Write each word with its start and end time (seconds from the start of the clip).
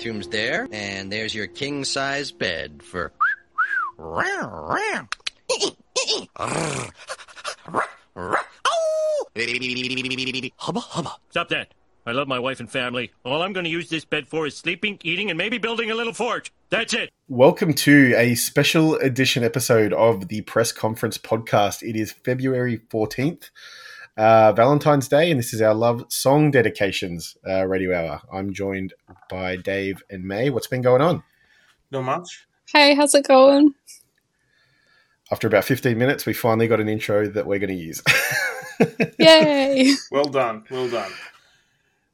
TV's 0.00 0.28
there, 0.28 0.66
bathroom's 0.66 0.68
there, 0.68 0.68
and 0.72 1.12
there's 1.12 1.34
your 1.34 1.46
king 1.46 1.84
size 1.84 2.32
bed 2.32 2.82
for. 2.82 3.12
Hubba 10.56 10.80
hubba. 10.80 11.10
Stop 11.30 11.48
that. 11.50 11.74
I 12.06 12.12
love 12.12 12.28
my 12.28 12.38
wife 12.38 12.60
and 12.60 12.70
family. 12.70 13.12
All 13.24 13.42
I'm 13.42 13.52
going 13.52 13.64
to 13.64 13.70
use 13.70 13.90
this 13.90 14.06
bed 14.06 14.26
for 14.26 14.46
is 14.46 14.56
sleeping, 14.56 14.98
eating, 15.04 15.28
and 15.28 15.36
maybe 15.36 15.58
building 15.58 15.90
a 15.90 15.94
little 15.94 16.14
fort. 16.14 16.50
That's 16.70 16.94
it. 16.94 17.10
Welcome 17.28 17.74
to 17.74 18.14
a 18.16 18.34
special 18.36 18.96
edition 18.96 19.44
episode 19.44 19.92
of 19.92 20.28
the 20.28 20.40
press 20.42 20.72
conference 20.72 21.18
podcast. 21.18 21.82
It 21.82 21.96
is 21.96 22.12
February 22.12 22.78
14th, 22.90 23.50
uh, 24.20 24.52
Valentine's 24.52 25.08
Day, 25.08 25.30
and 25.30 25.38
this 25.40 25.54
is 25.54 25.62
our 25.62 25.72
love 25.74 26.04
song 26.08 26.50
dedications 26.50 27.36
uh, 27.48 27.66
radio 27.66 27.94
hour. 27.96 28.20
I'm 28.30 28.52
joined 28.52 28.92
by 29.30 29.56
Dave 29.56 30.02
and 30.10 30.24
May. 30.24 30.50
What's 30.50 30.66
been 30.66 30.82
going 30.82 31.00
on? 31.00 31.22
Not 31.90 32.02
much. 32.02 32.46
Hey, 32.70 32.94
how's 32.94 33.14
it 33.14 33.26
going? 33.26 33.72
After 35.32 35.46
about 35.46 35.64
15 35.64 35.96
minutes, 35.96 36.26
we 36.26 36.34
finally 36.34 36.68
got 36.68 36.80
an 36.80 36.88
intro 36.88 37.28
that 37.28 37.46
we're 37.46 37.58
going 37.58 37.70
to 37.70 37.82
use. 37.82 38.02
Yay! 39.18 39.94
Well 40.10 40.24
done. 40.24 40.64
Well 40.70 40.90
done. 40.90 41.12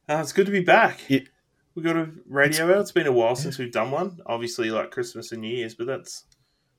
Uh, 0.09 0.19
it's 0.21 0.33
good 0.33 0.47
to 0.47 0.53
be 0.53 0.61
back. 0.63 1.11
It- 1.11 1.29
we 1.75 1.83
got 1.83 1.97
a 1.97 2.09
radio 2.27 2.67
hour. 2.73 2.81
It's 2.81 2.93
been 2.93 3.07
a 3.07 3.13
while 3.13 3.37
since 3.37 3.59
we've 3.59 3.71
done 3.73 3.91
one. 3.91 4.19
Obviously, 4.25 4.71
like 4.71 4.91
Christmas 4.91 5.33
and 5.33 5.43
New 5.43 5.55
Year's, 5.55 5.75
but 5.75 5.87
that's 5.87 6.25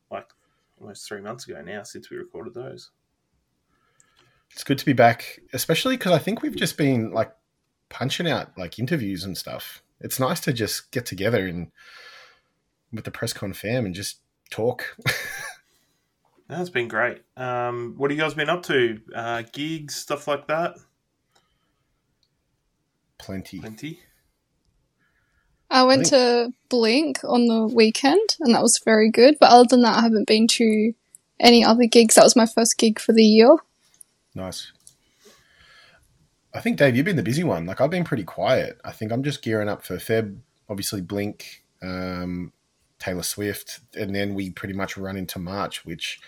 like 0.10 0.28
almost 0.82 1.08
three 1.08 1.22
months 1.22 1.48
ago 1.48 1.62
now 1.62 1.84
since 1.84 2.10
we 2.10 2.18
recorded 2.18 2.56
those. 2.56 2.90
It's 4.52 4.64
good 4.64 4.78
to 4.80 4.86
be 4.86 4.94
back, 4.94 5.40
especially 5.54 5.98
because 5.98 6.12
I 6.12 6.18
think 6.20 6.42
we've 6.42 6.56
just 6.56 6.78
been 6.78 7.12
like 7.12 7.32
punching 7.90 8.28
out 8.28 8.58
like 8.58 8.80
interviews 8.80 9.24
and 9.24 9.38
stuff. 9.38 9.84
It's 10.00 10.20
nice 10.20 10.40
to 10.42 10.54
just 10.54 10.92
get 10.92 11.06
together 11.06 11.46
and 11.46 11.72
with 12.92 13.06
the 13.06 13.12
press 13.12 13.34
con 13.34 13.54
fam 13.54 13.86
and 13.86 13.96
just 13.96 14.20
talk. 14.50 14.96
That's 16.48 16.70
been 16.70 16.88
great. 16.88 17.22
Um, 17.36 17.96
what 17.98 18.10
have 18.10 18.18
you 18.18 18.24
guys 18.24 18.34
been 18.34 18.50
up 18.50 18.64
to? 18.64 19.00
Uh, 19.14 19.44
gigs, 19.52 19.96
stuff 19.96 20.28
like 20.28 20.48
that. 20.48 20.78
Plenty. 23.18 23.60
Plenty. 23.60 24.00
I 25.70 25.84
went 25.84 26.06
to 26.08 26.54
Blink 26.70 27.20
on 27.26 27.48
the 27.48 27.68
weekend 27.68 28.38
and 28.40 28.56
that 28.56 28.62
was 28.62 28.80
very 28.86 29.12
good. 29.12 29.38
But 29.40 29.50
other 29.50 29.68
than 29.70 29.82
that, 29.82 29.98
I 29.98 30.02
haven't 30.02 30.28
been 30.28 30.48
to 30.48 30.94
any 31.40 31.64
other 31.66 31.86
gigs. 31.86 32.16
That 32.16 32.24
was 32.24 32.36
my 32.36 32.46
first 32.46 32.78
gig 32.78 33.00
for 33.00 33.12
the 33.12 33.24
year. 33.24 33.58
Nice. 34.38 34.72
I 36.54 36.60
think 36.60 36.78
Dave, 36.78 36.96
you've 36.96 37.06
been 37.06 37.16
the 37.16 37.24
busy 37.24 37.44
one. 37.44 37.66
Like 37.66 37.82
I've 37.82 37.90
been 37.90 38.04
pretty 38.04 38.24
quiet. 38.24 38.80
I 38.86 38.92
think 38.92 39.12
I'm 39.12 39.24
just 39.24 39.42
gearing 39.42 39.68
up 39.68 39.84
for 39.84 39.98
Feb. 39.98 40.38
Obviously, 40.70 41.02
Blink, 41.02 41.64
um, 41.82 42.54
Taylor 43.00 43.24
Swift, 43.24 43.80
and 43.96 44.16
then 44.16 44.36
we 44.36 44.52
pretty 44.52 44.76
much 44.76 44.96
run 44.96 45.18
into 45.18 45.40
March, 45.40 45.86
which 45.86 46.20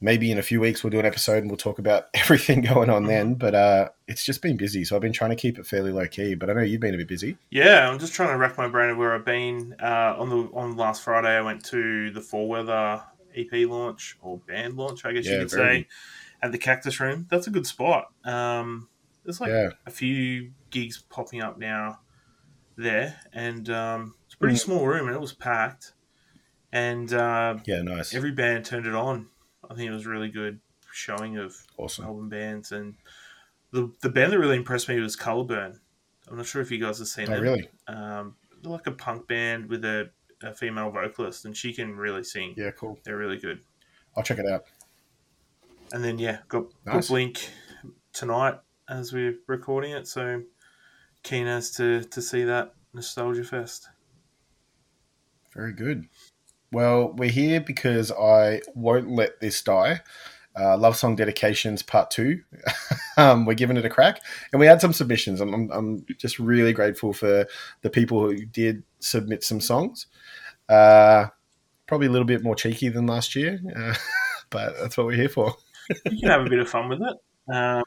maybe 0.00 0.30
in 0.30 0.38
a 0.38 0.42
few 0.42 0.60
weeks 0.60 0.82
we'll 0.82 0.90
do 0.90 1.00
an 1.00 1.04
episode 1.04 1.38
and 1.38 1.50
we'll 1.50 1.58
talk 1.58 1.78
about 1.78 2.06
everything 2.14 2.60
going 2.60 2.90
on 2.90 3.06
then. 3.06 3.34
But 3.34 3.54
uh, 3.56 3.88
it's 4.06 4.24
just 4.24 4.40
been 4.40 4.56
busy, 4.56 4.84
so 4.84 4.94
I've 4.94 5.02
been 5.02 5.12
trying 5.12 5.30
to 5.30 5.36
keep 5.36 5.58
it 5.58 5.66
fairly 5.66 5.90
low 5.90 6.06
key. 6.06 6.36
But 6.36 6.48
I 6.48 6.52
know 6.52 6.62
you've 6.62 6.80
been 6.80 6.94
a 6.94 6.98
bit 6.98 7.08
busy. 7.08 7.36
Yeah, 7.50 7.90
I'm 7.90 7.98
just 7.98 8.14
trying 8.14 8.30
to 8.30 8.38
rack 8.38 8.56
my 8.56 8.68
brain 8.68 8.90
of 8.90 8.98
where 8.98 9.14
I've 9.14 9.24
been. 9.24 9.74
Uh, 9.82 10.14
on 10.16 10.28
the 10.28 10.48
on 10.54 10.76
last 10.76 11.02
Friday, 11.02 11.36
I 11.36 11.40
went 11.40 11.64
to 11.66 12.12
the 12.12 12.20
Four 12.20 12.48
Weather 12.48 13.02
EP 13.36 13.68
launch 13.68 14.16
or 14.22 14.38
band 14.38 14.76
launch, 14.76 15.04
I 15.04 15.12
guess 15.12 15.26
Yeah, 15.26 15.32
you 15.32 15.38
could 15.40 15.50
say, 15.50 15.86
at 16.42 16.52
the 16.52 16.58
Cactus 16.58 17.00
Room. 17.00 17.26
That's 17.30 17.46
a 17.46 17.50
good 17.50 17.66
spot. 17.66 18.12
Um, 18.24 18.88
there's 19.24 19.40
like 19.40 19.50
Yeah. 19.50 19.70
a 19.86 19.90
few 19.90 20.52
gigs 20.70 20.98
popping 20.98 21.42
up 21.42 21.58
now 21.58 22.00
there, 22.76 23.20
and 23.32 23.68
um, 23.70 24.14
it's 24.26 24.34
a 24.34 24.38
pretty 24.38 24.54
Mm. 24.56 24.60
small 24.60 24.86
room, 24.86 25.06
and 25.06 25.14
it 25.14 25.20
was 25.20 25.32
packed. 25.32 25.92
And 26.72 27.12
uh, 27.12 27.58
Yeah, 27.66 27.82
nice. 27.82 28.14
every 28.14 28.30
band 28.32 28.64
turned 28.64 28.86
it 28.86 28.94
on. 28.94 29.28
I 29.68 29.74
think 29.74 29.90
it 29.90 29.92
was 29.92 30.06
a 30.06 30.10
really 30.10 30.30
good 30.30 30.60
showing 30.92 31.36
of 31.38 31.56
awesome. 31.76 32.04
album 32.04 32.28
bands, 32.28 32.72
and 32.72 32.94
the 33.72 33.92
the 34.00 34.08
band 34.08 34.32
that 34.32 34.38
really 34.38 34.56
impressed 34.56 34.88
me 34.88 34.98
was 35.00 35.16
Colorburn. 35.16 35.80
I'm 36.28 36.36
not 36.36 36.46
sure 36.46 36.62
if 36.62 36.70
you 36.70 36.78
guys 36.78 36.98
have 36.98 37.08
seen 37.08 37.28
Oh, 37.28 37.34
them. 37.34 37.42
really? 37.42 37.68
Um, 37.88 38.36
they're 38.62 38.70
like 38.72 38.86
a 38.86 38.92
punk 38.92 39.26
band 39.26 39.68
with 39.68 39.84
a, 39.84 40.10
a 40.42 40.54
female 40.54 40.90
vocalist, 40.90 41.44
and 41.44 41.56
she 41.56 41.72
can 41.72 41.96
really 41.96 42.22
sing. 42.24 42.54
Yeah, 42.56 42.70
cool. 42.70 42.98
They're 43.04 43.16
really 43.16 43.38
good. 43.38 43.60
I'll 44.16 44.22
check 44.22 44.38
it 44.38 44.46
out. 44.46 44.64
And 45.92 46.04
then 46.04 46.18
yeah, 46.18 46.38
got, 46.48 46.64
got 46.84 46.94
Nice. 46.96 47.08
Blink 47.08 47.50
tonight 48.12 48.58
as 48.88 49.12
we're 49.12 49.36
recording 49.46 49.92
it. 49.92 50.06
So 50.06 50.42
keen 51.22 51.46
as 51.46 51.70
to 51.72 52.04
to 52.04 52.22
see 52.22 52.44
that 52.44 52.74
nostalgia 52.92 53.44
fest. 53.44 53.88
Very 55.54 55.72
good. 55.72 56.06
Well, 56.72 57.12
we're 57.16 57.30
here 57.30 57.60
because 57.60 58.12
I 58.12 58.62
won't 58.74 59.10
let 59.10 59.40
this 59.40 59.60
die. 59.62 60.00
Uh, 60.58 60.76
Love 60.76 60.96
Song 60.96 61.16
Dedications 61.16 61.82
Part 61.82 62.10
2. 62.10 62.40
um, 63.16 63.44
we're 63.44 63.54
giving 63.54 63.76
it 63.76 63.84
a 63.84 63.90
crack. 63.90 64.20
And 64.52 64.60
we 64.60 64.66
had 64.66 64.80
some 64.80 64.92
submissions. 64.92 65.40
I'm, 65.40 65.52
I'm, 65.52 65.70
I'm 65.72 66.06
just 66.18 66.38
really 66.38 66.72
grateful 66.72 67.12
for 67.12 67.46
the 67.82 67.90
people 67.90 68.20
who 68.20 68.44
did 68.46 68.84
submit 69.00 69.42
some 69.42 69.60
songs. 69.60 70.06
Uh, 70.68 71.26
probably 71.86 72.06
a 72.06 72.10
little 72.10 72.26
bit 72.26 72.44
more 72.44 72.54
cheeky 72.54 72.88
than 72.88 73.06
last 73.06 73.34
year, 73.34 73.60
uh, 73.76 73.94
but 74.50 74.74
that's 74.80 74.96
what 74.96 75.06
we're 75.06 75.16
here 75.16 75.28
for. 75.28 75.56
You 76.10 76.20
can 76.20 76.30
have 76.30 76.46
a 76.46 76.50
bit 76.50 76.58
of 76.58 76.68
fun 76.68 76.88
with 76.88 77.00
it. 77.02 77.54
Um, 77.54 77.82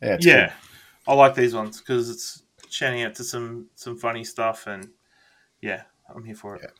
Yeah, 0.00 0.16
yeah, 0.20 0.46
good. 0.46 0.52
I 1.06 1.14
like 1.14 1.34
these 1.34 1.54
ones 1.54 1.78
because 1.80 2.10
it's 2.10 2.42
shouting 2.68 3.02
out 3.02 3.14
to 3.16 3.24
some 3.24 3.68
some 3.74 3.96
funny 3.96 4.24
stuff, 4.24 4.66
and 4.66 4.88
yeah, 5.60 5.82
I'm 6.14 6.24
here 6.24 6.34
for 6.34 6.56
it. 6.56 6.72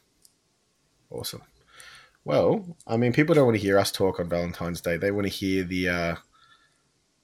Awesome. 1.11 1.43
Well, 2.25 2.77
I 2.87 2.97
mean, 2.97 3.12
people 3.12 3.34
don't 3.34 3.47
want 3.47 3.56
to 3.56 3.62
hear 3.62 3.78
us 3.78 3.91
talk 3.91 4.21
on 4.21 4.28
Valentine's 4.28 4.81
Day. 4.81 4.97
They 4.97 5.11
want 5.11 5.27
to 5.27 5.32
hear 5.32 5.65
the 5.65 5.88
uh, 5.88 6.15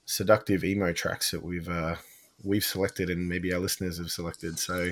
seductive 0.04 0.64
emo 0.64 0.92
tracks 0.92 1.30
that 1.30 1.42
we've 1.42 1.68
uh, 1.68 1.96
we've 2.44 2.64
selected, 2.64 3.10
and 3.10 3.28
maybe 3.28 3.52
our 3.52 3.60
listeners 3.60 3.98
have 3.98 4.10
selected. 4.10 4.58
So, 4.58 4.90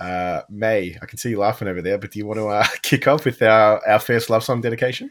uh, 0.00 0.42
May, 0.48 0.96
I 1.02 1.06
can 1.06 1.18
see 1.18 1.30
you 1.30 1.38
laughing 1.38 1.68
over 1.68 1.82
there, 1.82 1.98
but 1.98 2.12
do 2.12 2.18
you 2.18 2.26
want 2.26 2.38
to 2.38 2.48
uh, 2.48 2.66
kick 2.82 3.08
off 3.08 3.24
with 3.24 3.42
our, 3.42 3.86
our 3.88 3.98
first 3.98 4.30
love 4.30 4.44
song 4.44 4.60
dedication? 4.60 5.10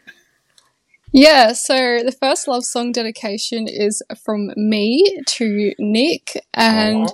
Yeah, 1.16 1.54
so 1.54 2.00
the 2.04 2.12
first 2.12 2.48
love 2.48 2.66
song 2.66 2.92
dedication 2.92 3.68
is 3.68 4.02
from 4.26 4.52
me 4.58 5.06
to 5.28 5.74
Nick, 5.78 6.44
and 6.56 7.08
Aw. 7.08 7.14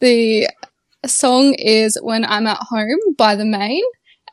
the 0.00 0.48
song 1.06 1.54
is 1.54 1.98
When 2.02 2.24
I'm 2.26 2.46
at 2.46 2.58
Home 2.68 2.98
by 3.16 3.34
The 3.34 3.46
Maine. 3.46 3.82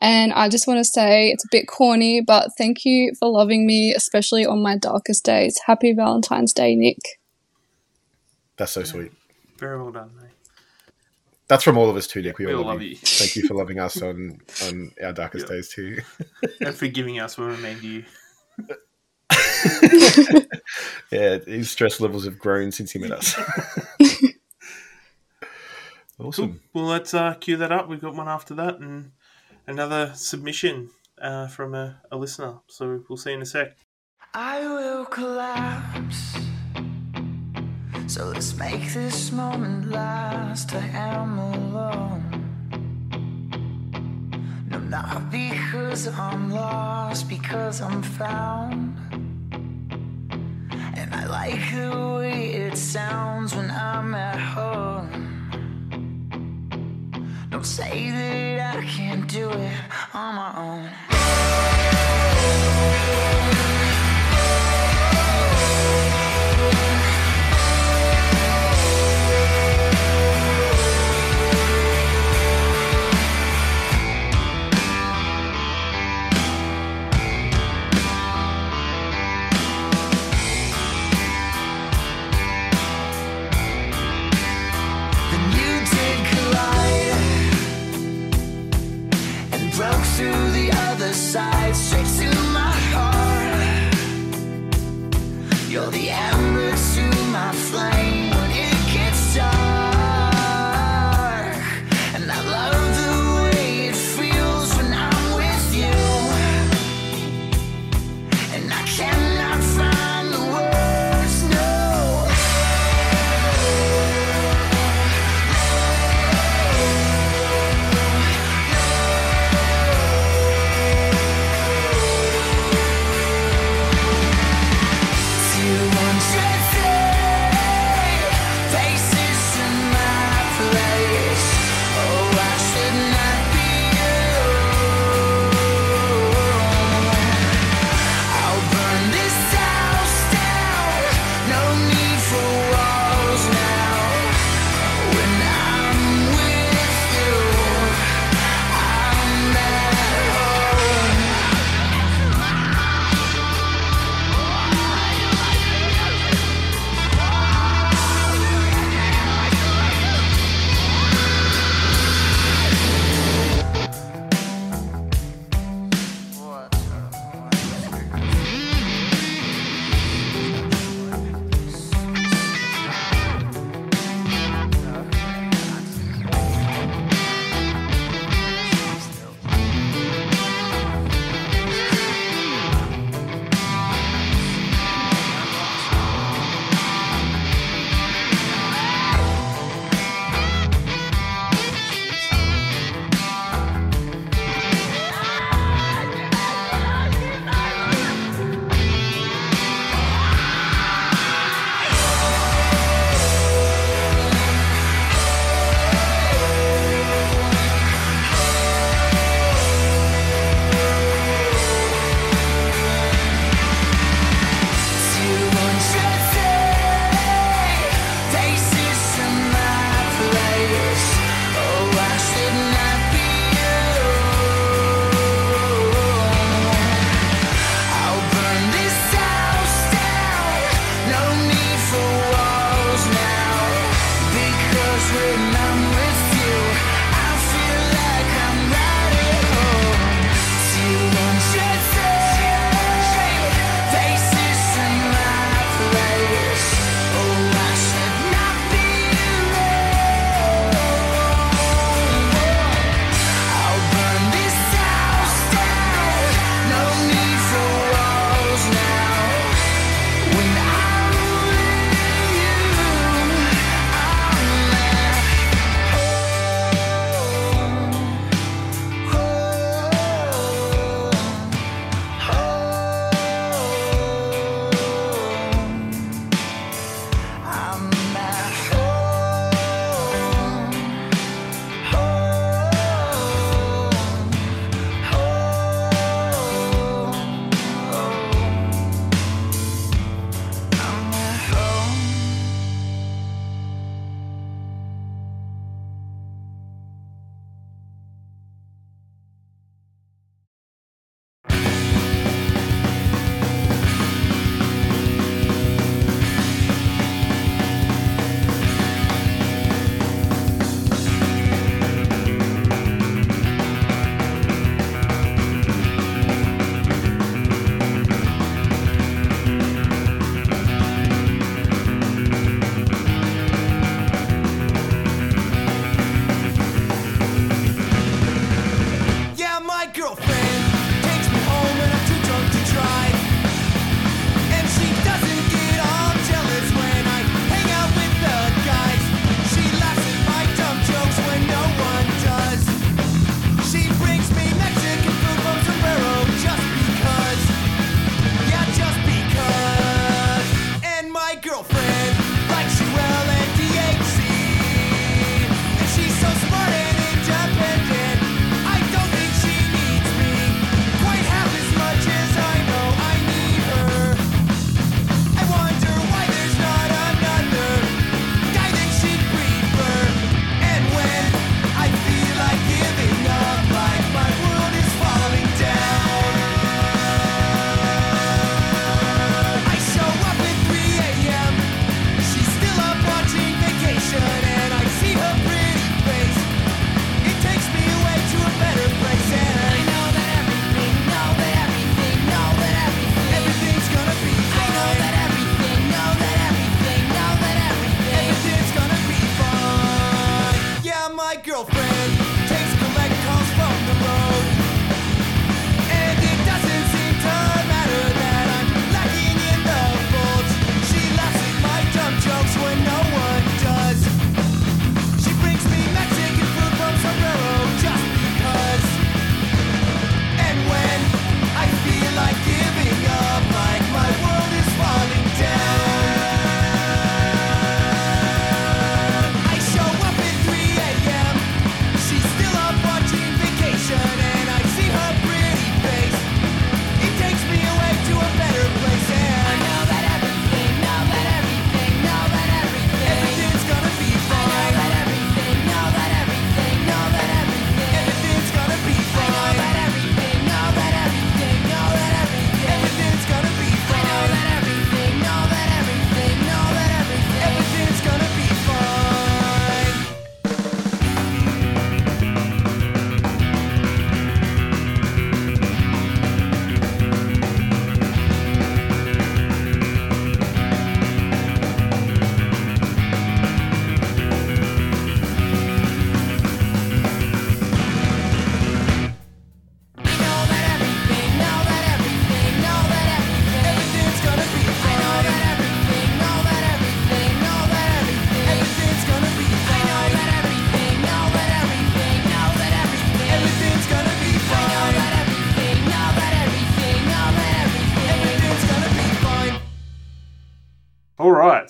And 0.02 0.32
I 0.32 0.48
just 0.48 0.66
want 0.66 0.78
to 0.78 0.84
say 0.84 1.28
it's 1.30 1.44
a 1.44 1.48
bit 1.52 1.68
corny, 1.68 2.20
but 2.20 2.50
thank 2.58 2.84
you 2.84 3.12
for 3.20 3.28
loving 3.28 3.66
me, 3.66 3.94
especially 3.94 4.44
on 4.44 4.60
my 4.60 4.76
darkest 4.76 5.24
days. 5.24 5.58
Happy 5.66 5.92
Valentine's 5.94 6.52
Day, 6.52 6.74
Nick. 6.74 6.98
That's 8.56 8.72
so 8.72 8.82
sweet. 8.82 9.12
Very 9.58 9.78
well 9.80 9.92
done, 9.92 10.10
mate. 10.20 10.32
That's 11.46 11.62
from 11.62 11.78
all 11.78 11.88
of 11.88 11.96
us 11.96 12.08
too, 12.08 12.20
Nick. 12.20 12.38
We, 12.38 12.46
We 12.46 12.52
all 12.52 12.58
all 12.62 12.64
love 12.66 12.74
love 12.74 12.82
you. 12.82 12.90
you. 12.90 12.96
Thank 12.96 13.36
you 13.36 13.46
for 13.46 13.54
loving 13.58 13.78
us 13.78 14.02
on 14.02 14.38
on 14.64 14.90
our 15.02 15.12
darkest 15.12 15.46
Yeah. 15.48 15.54
days 15.54 15.68
too. 15.68 15.98
and 16.60 16.74
for 16.74 16.88
giving 16.88 17.20
us 17.20 17.38
when 17.38 17.48
we 17.50 17.56
mean 17.58 17.78
to 17.78 17.86
you. 17.86 18.04
yeah, 21.10 21.38
his 21.38 21.70
stress 21.70 22.00
levels 22.00 22.24
have 22.24 22.38
grown 22.38 22.72
since 22.72 22.92
he 22.92 22.98
met 22.98 23.12
us. 23.12 23.34
awesome. 26.18 26.60
Well, 26.72 26.84
let's 26.84 27.14
uh, 27.14 27.34
cue 27.34 27.56
that 27.56 27.72
up. 27.72 27.88
We've 27.88 28.00
got 28.00 28.14
one 28.14 28.28
after 28.28 28.54
that, 28.54 28.78
and 28.78 29.12
another 29.66 30.12
submission 30.14 30.90
uh, 31.20 31.46
from 31.48 31.74
a, 31.74 32.00
a 32.10 32.16
listener. 32.16 32.58
So 32.68 33.02
we'll 33.08 33.16
see 33.16 33.30
you 33.30 33.36
in 33.36 33.42
a 33.42 33.46
sec. 33.46 33.76
I 34.34 34.60
will 34.60 35.04
collapse. 35.04 36.36
So 38.06 38.26
let's 38.26 38.56
make 38.56 38.92
this 38.92 39.32
moment 39.32 39.90
last. 39.90 40.74
I 40.74 40.86
am 40.88 41.38
alone. 41.38 42.31
No, 44.92 45.00
not 45.00 45.30
because 45.30 46.06
I'm 46.06 46.50
lost, 46.50 47.26
because 47.26 47.80
I'm 47.80 48.02
found. 48.02 48.94
And 50.70 51.14
I 51.14 51.24
like 51.24 51.72
the 51.72 52.16
way 52.18 52.52
it 52.52 52.76
sounds 52.76 53.54
when 53.56 53.70
I'm 53.70 54.14
at 54.14 54.38
home. 54.38 55.08
Don't 57.48 57.64
say 57.64 58.10
that 58.10 58.76
I 58.76 58.84
can't 58.84 59.26
do 59.26 59.48
it 59.48 59.72
on 60.12 60.34
my 60.34 60.52
own. 60.58 60.90
size. 91.32 91.91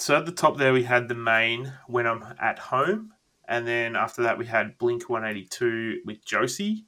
So 0.03 0.17
at 0.17 0.27
the 0.27 0.33
top 0.33 0.57
there, 0.57 0.73
we 0.73 0.83
had 0.83 1.07
the 1.07 1.15
Maine 1.15 1.75
when 1.87 2.09
I'm 2.09 2.25
at 2.41 2.59
home. 2.59 3.13
And 3.47 3.69
then 3.69 3.95
after 3.95 4.25
that, 4.25 4.37
we 4.37 4.47
had 4.47 4.77
Blink 4.77 5.09
182 5.09 6.01
with 6.05 6.25
Josie. 6.25 6.87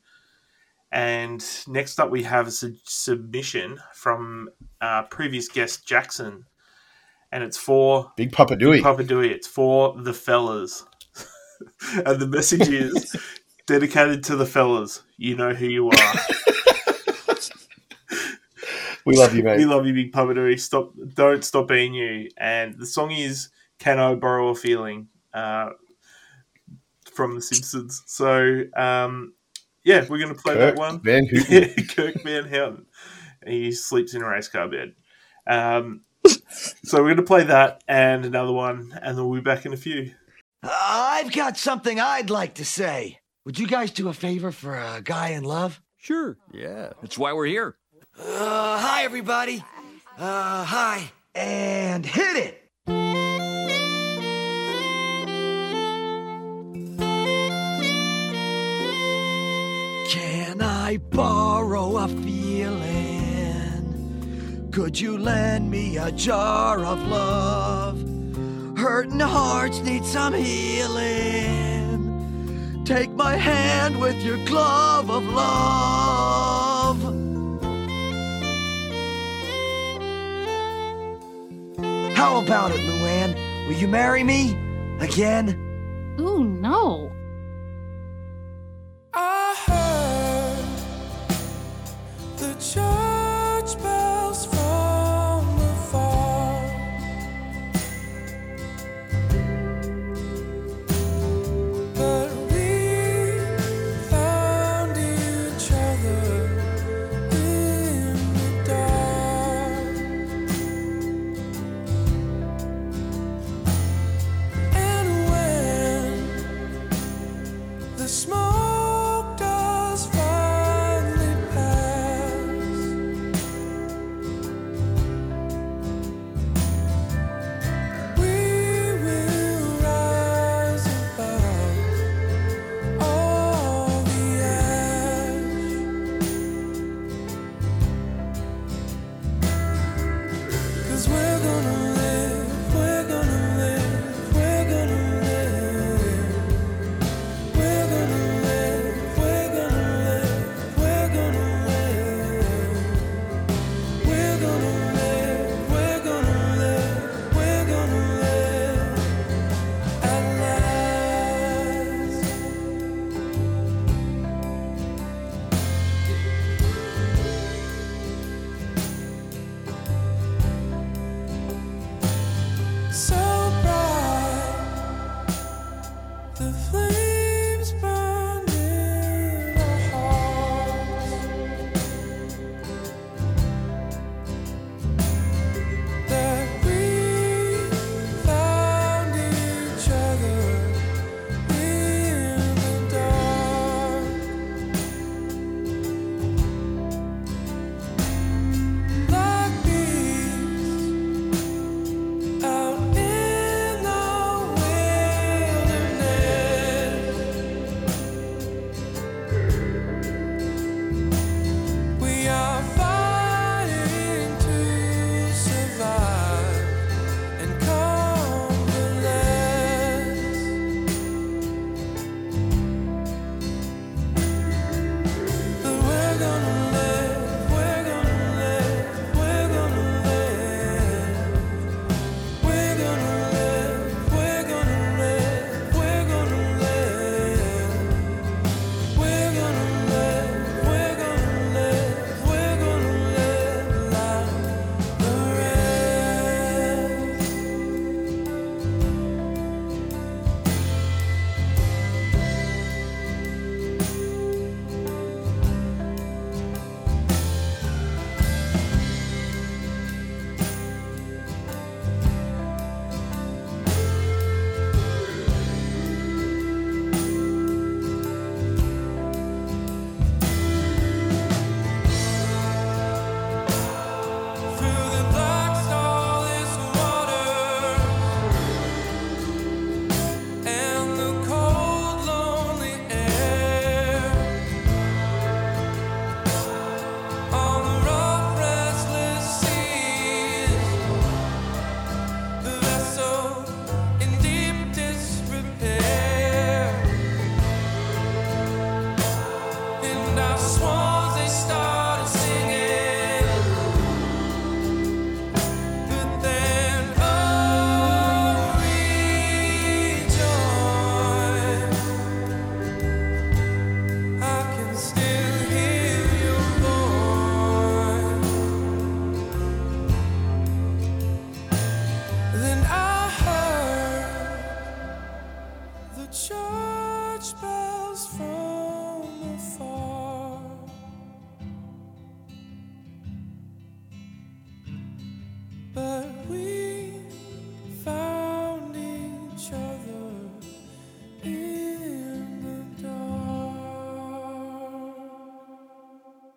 And 0.90 1.44
next 1.68 2.00
up, 2.00 2.10
we 2.10 2.24
have 2.24 2.48
a 2.48 2.50
su- 2.50 2.74
submission 2.82 3.78
from 3.92 4.48
uh, 4.80 5.02
previous 5.02 5.46
guest 5.46 5.86
Jackson. 5.86 6.46
And 7.30 7.44
it's 7.44 7.56
for 7.56 8.10
Big 8.16 8.32
Papa 8.32 8.56
Dewey. 8.56 8.82
Papa 8.82 9.04
Dewey. 9.04 9.30
It's 9.30 9.46
for 9.46 9.94
the 9.96 10.12
fellas. 10.12 10.84
and 12.04 12.18
the 12.18 12.26
message 12.26 12.68
is 12.68 13.14
dedicated 13.68 14.24
to 14.24 14.34
the 14.34 14.46
fellas. 14.46 15.04
You 15.18 15.36
know 15.36 15.54
who 15.54 15.66
you 15.66 15.88
are. 15.88 16.14
We 19.06 19.18
love 19.18 19.34
you, 19.34 19.42
mate. 19.42 19.58
We 19.58 19.66
love 19.66 19.86
you, 19.86 19.92
Big 19.92 20.12
Papa 20.12 20.32
Dewey. 20.32 20.56
Stop! 20.56 20.94
Don't 21.12 21.44
stop 21.44 21.68
being 21.68 21.92
you. 21.92 22.30
And 22.38 22.78
the 22.78 22.86
song 22.86 23.10
is 23.10 23.50
"Can 23.78 23.98
I 23.98 24.14
Borrow 24.14 24.48
a 24.48 24.54
Feeling" 24.54 25.08
uh, 25.34 25.70
from 27.12 27.34
The 27.34 27.42
Simpsons. 27.42 28.02
So, 28.06 28.62
um, 28.74 29.34
yeah, 29.84 30.06
we're 30.08 30.18
going 30.18 30.34
to 30.34 30.40
play 30.40 30.56
that 30.56 30.76
one. 30.76 31.00
Van 31.00 31.26
Houten. 31.30 31.86
Kirk 31.94 32.22
Van 32.22 32.44
Houten. 32.44 32.86
He 33.46 33.72
sleeps 33.72 34.14
in 34.14 34.22
a 34.22 34.28
race 34.28 34.48
car 34.48 34.68
bed. 34.68 34.94
Um, 35.46 36.00
so 36.82 36.98
we're 36.98 37.08
going 37.08 37.16
to 37.16 37.22
play 37.22 37.44
that 37.44 37.84
and 37.86 38.24
another 38.24 38.52
one, 38.52 38.98
and 39.02 39.18
then 39.18 39.28
we'll 39.28 39.40
be 39.40 39.44
back 39.44 39.66
in 39.66 39.74
a 39.74 39.76
few. 39.76 40.12
I've 40.62 41.30
got 41.32 41.58
something 41.58 42.00
I'd 42.00 42.30
like 42.30 42.54
to 42.54 42.64
say. 42.64 43.20
Would 43.44 43.58
you 43.58 43.66
guys 43.66 43.90
do 43.90 44.08
a 44.08 44.14
favor 44.14 44.50
for 44.50 44.74
a 44.74 45.02
guy 45.02 45.30
in 45.30 45.44
love? 45.44 45.82
Sure, 45.98 46.38
yeah. 46.52 46.94
That's 47.02 47.18
why 47.18 47.34
we're 47.34 47.46
here. 47.46 47.76
Uh, 48.16 48.78
hi, 48.78 49.02
everybody. 49.02 49.64
Uh, 50.16 50.64
hi. 50.64 51.10
And 51.34 52.06
hit 52.06 52.36
it! 52.36 52.60
Can 60.10 60.62
I 60.62 60.98
borrow 61.10 61.96
a 61.96 62.06
feeling? 62.06 62.38
Could 64.70 65.00
you 65.00 65.18
lend 65.18 65.68
me 65.68 65.96
a 65.96 66.12
jar 66.12 66.84
of 66.84 67.02
love? 67.08 67.98
Hurting 68.78 69.18
hearts 69.18 69.80
need 69.80 70.04
some 70.04 70.34
healing. 70.34 72.04
Take 72.84 73.10
my 73.10 73.34
hand 73.34 73.98
with 74.00 74.22
your 74.22 74.36
glove 74.46 75.10
of 75.10 75.24
love. 75.24 76.63
How 82.24 82.40
about 82.40 82.70
it, 82.70 82.80
Luann? 82.80 83.34
Will 83.68 83.74
you 83.74 83.86
marry 83.86 84.24
me? 84.24 84.56
Again? 84.98 86.16
Ooh, 86.18 86.42
no. 86.42 87.12
I 89.12 89.54
heard 89.66 90.64
the 92.38 92.54
church 92.54 93.03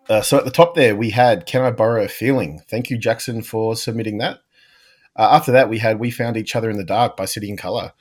Uh, 0.10 0.22
so 0.22 0.38
at 0.38 0.46
the 0.46 0.52
top 0.52 0.76
there, 0.76 0.96
we 0.96 1.10
had 1.10 1.46
Can 1.46 1.62
I 1.62 1.72
Borrow 1.72 2.04
a 2.04 2.08
Feeling? 2.08 2.62
Thank 2.70 2.90
you, 2.90 2.98
Jackson, 2.98 3.42
for 3.42 3.76
submitting 3.76 4.20
that. 4.20 4.40
Uh, 5.16 5.30
after 5.32 5.52
that, 5.52 5.70
we 5.70 5.80
had 5.80 6.00
We 6.00 6.12
Found 6.12 6.38
Each 6.38 6.56
Other 6.56 6.70
in 6.70 6.78
the 6.78 6.84
Dark 6.84 7.18
by 7.18 7.26
City 7.26 7.50
and 7.50 7.58
Colour. 7.58 7.94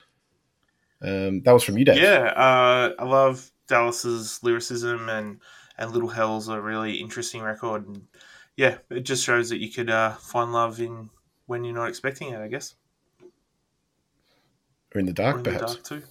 Um, 1.01 1.41
that 1.41 1.51
was 1.51 1.63
from 1.63 1.77
you, 1.77 1.85
Dave. 1.85 2.01
Yeah, 2.01 2.33
uh, 2.35 2.93
I 2.97 3.03
love 3.03 3.51
Dallas's 3.67 4.39
lyricism 4.41 5.09
and 5.09 5.39
and 5.77 5.91
Little 5.91 6.09
Hell's 6.09 6.47
a 6.47 6.59
really 6.59 6.95
interesting 6.95 7.41
record. 7.43 7.87
And 7.87 8.07
yeah, 8.55 8.77
it 8.89 9.01
just 9.01 9.23
shows 9.23 9.49
that 9.49 9.59
you 9.59 9.71
could 9.71 9.89
uh, 9.89 10.13
find 10.13 10.51
love 10.51 10.79
in 10.79 11.09
when 11.45 11.63
you're 11.63 11.75
not 11.75 11.89
expecting 11.89 12.29
it. 12.29 12.39
I 12.39 12.47
guess. 12.47 12.73
Or 14.95 14.99
in 14.99 15.05
the 15.05 15.13
dark, 15.13 15.37
in 15.37 15.43
the 15.43 15.51
perhaps. 15.51 15.73
dark 15.73 15.83
too. 15.83 16.03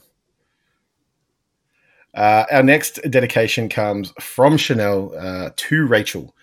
Uh, 2.17 2.47
our 2.51 2.63
next 2.63 2.99
dedication 3.11 3.69
comes 3.69 4.13
from 4.19 4.57
Chanel 4.57 5.15
uh, 5.17 5.51
to 5.55 5.87
Rachel. 5.87 6.35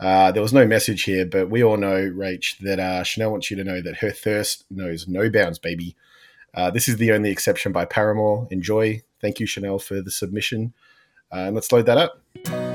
Uh, 0.00 0.30
there 0.30 0.42
was 0.42 0.52
no 0.52 0.64
message 0.64 1.02
here, 1.02 1.26
but 1.26 1.50
we 1.50 1.62
all 1.64 1.76
know, 1.76 2.08
Rach, 2.08 2.56
that 2.60 2.78
uh, 2.78 3.02
Chanel 3.02 3.32
wants 3.32 3.50
you 3.50 3.56
to 3.56 3.64
know 3.64 3.82
that 3.82 3.96
her 3.96 4.12
thirst 4.12 4.64
knows 4.70 5.08
no 5.08 5.28
bounds, 5.28 5.58
baby. 5.58 5.96
Uh, 6.54 6.70
this 6.70 6.88
is 6.88 6.98
the 6.98 7.12
only 7.12 7.30
exception 7.30 7.72
by 7.72 7.84
Paramore. 7.84 8.46
Enjoy. 8.50 9.02
Thank 9.20 9.40
you, 9.40 9.46
Chanel, 9.46 9.80
for 9.80 10.00
the 10.00 10.10
submission. 10.12 10.72
Uh, 11.32 11.46
and 11.46 11.54
let's 11.54 11.72
load 11.72 11.86
that 11.86 11.98
up. 11.98 12.67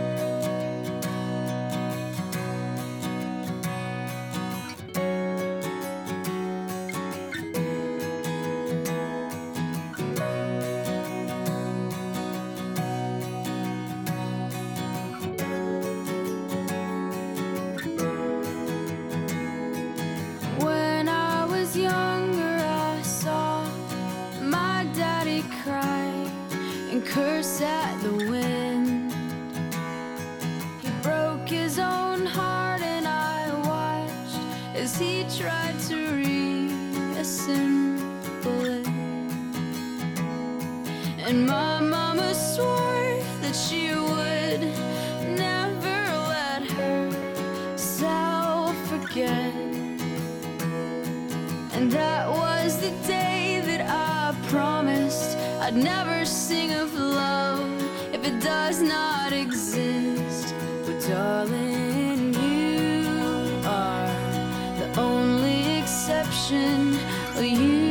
And 41.26 41.48
my 41.48 41.80
mama 41.80 42.36
swore 42.36 43.18
that 43.40 43.56
she 43.56 43.96
would 43.96 44.60
never 45.38 46.18
let 46.28 46.70
herself 46.70 48.76
forget. 48.90 49.54
And 51.74 51.90
that 51.94 52.28
was 52.28 52.78
the 52.82 52.92
day 53.08 53.62
that 53.66 53.90
I 53.90 54.36
promised 54.50 55.38
I'd 55.62 55.78
never 55.78 56.26
sing 56.26 56.74
of 56.74 56.94
love 56.94 57.72
if 58.14 58.28
it 58.28 58.42
does 58.42 58.82
not 58.82 59.32
exist. 59.32 60.54
But 60.86 61.00
darling, 61.08 62.34
you 62.34 63.62
are 63.66 64.12
the 64.78 64.94
only 65.00 65.80
exception. 65.80 67.00
You 67.42 67.83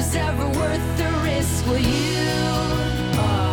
was 0.00 0.16
ever 0.16 0.48
worth 0.58 0.96
the 0.96 1.10
risk. 1.24 1.66
Well, 1.66 1.78
you 1.78 3.49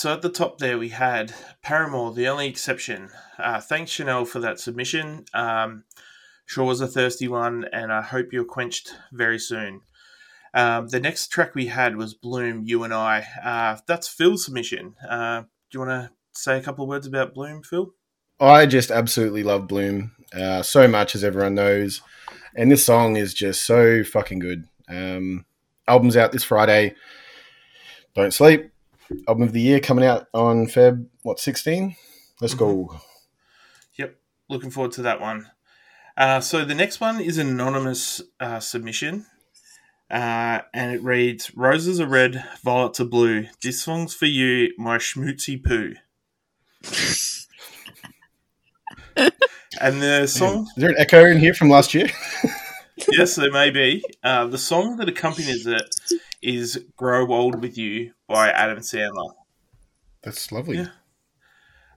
so 0.00 0.14
at 0.14 0.22
the 0.22 0.30
top 0.30 0.56
there 0.56 0.78
we 0.78 0.88
had 0.88 1.34
Paramore, 1.60 2.14
the 2.14 2.26
only 2.26 2.48
exception. 2.48 3.10
Uh, 3.38 3.60
thanks, 3.60 3.90
Chanel, 3.90 4.24
for 4.24 4.40
that 4.40 4.58
submission. 4.58 5.26
Um, 5.34 5.84
sure 6.46 6.64
was 6.64 6.80
a 6.80 6.86
thirsty 6.86 7.28
one, 7.28 7.66
and 7.70 7.92
I 7.92 8.00
hope 8.00 8.32
you're 8.32 8.46
quenched 8.46 8.94
very 9.12 9.38
soon. 9.38 9.82
Um, 10.54 10.88
the 10.88 11.00
next 11.00 11.28
track 11.28 11.54
we 11.54 11.66
had 11.66 11.96
was 11.96 12.14
Bloom, 12.14 12.62
You 12.64 12.82
and 12.82 12.94
I. 12.94 13.26
Uh, 13.44 13.76
that's 13.86 14.08
Phil's 14.08 14.46
submission. 14.46 14.94
Uh, 15.06 15.42
do 15.42 15.46
you 15.72 15.80
want 15.80 15.90
to 15.90 16.10
say 16.32 16.56
a 16.56 16.62
couple 16.62 16.84
of 16.84 16.88
words 16.88 17.06
about 17.06 17.34
Bloom, 17.34 17.62
Phil? 17.62 17.92
I 18.40 18.64
just 18.64 18.90
absolutely 18.90 19.42
love 19.42 19.68
Bloom 19.68 20.12
uh, 20.32 20.62
so 20.62 20.88
much, 20.88 21.14
as 21.14 21.22
everyone 21.22 21.56
knows, 21.56 22.00
and 22.56 22.72
this 22.72 22.86
song 22.86 23.16
is 23.16 23.34
just 23.34 23.66
so 23.66 24.02
fucking 24.02 24.38
good. 24.38 24.64
Um, 24.88 25.44
album's 25.86 26.16
out 26.16 26.32
this 26.32 26.42
Friday. 26.42 26.94
Don't 28.14 28.32
sleep. 28.32 28.70
Album 29.28 29.42
of 29.42 29.52
the 29.52 29.60
year 29.60 29.80
coming 29.80 30.04
out 30.04 30.28
on 30.32 30.66
Feb 30.66 31.06
what 31.22 31.40
sixteen. 31.40 31.96
Let's 32.40 32.54
go. 32.54 33.00
Yep, 33.96 34.16
looking 34.48 34.70
forward 34.70 34.92
to 34.92 35.02
that 35.02 35.20
one. 35.20 35.50
Uh, 36.16 36.40
so 36.40 36.64
the 36.64 36.74
next 36.74 37.00
one 37.00 37.20
is 37.20 37.38
an 37.38 37.48
anonymous 37.48 38.22
uh, 38.40 38.60
submission, 38.60 39.26
uh, 40.10 40.60
and 40.72 40.94
it 40.94 41.02
reads: 41.02 41.54
"Roses 41.56 42.00
are 42.00 42.06
red, 42.06 42.44
violets 42.62 43.00
are 43.00 43.04
blue. 43.04 43.46
This 43.62 43.82
song's 43.82 44.14
for 44.14 44.26
you, 44.26 44.72
my 44.78 44.98
schmootsy 44.98 45.62
poo." 45.62 45.94
and 49.80 50.02
the 50.02 50.26
song, 50.26 50.66
Is 50.76 50.76
there 50.76 50.90
an 50.90 50.96
echo 50.98 51.24
in 51.24 51.38
here 51.38 51.54
from 51.54 51.70
last 51.70 51.94
year? 51.94 52.08
yes, 53.12 53.36
there 53.36 53.52
may 53.52 53.70
be. 53.70 54.04
Uh, 54.22 54.46
the 54.46 54.58
song 54.58 54.96
that 54.96 55.08
accompanies 55.08 55.66
it 55.66 55.94
is 56.42 56.84
"Grow 56.96 57.26
Old 57.32 57.60
with 57.60 57.76
You" 57.78 58.12
by 58.28 58.50
Adam 58.50 58.78
Sandler. 58.78 59.32
That's 60.22 60.52
lovely. 60.52 60.78
Yeah. 60.78 60.88